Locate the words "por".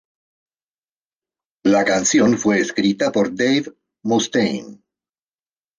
3.11-3.35